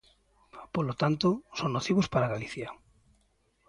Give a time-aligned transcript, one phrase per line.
[0.75, 1.27] Polo tanto,
[1.59, 2.67] son nocivos para Galicia.